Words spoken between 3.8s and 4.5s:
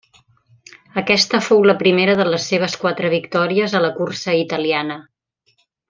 la cursa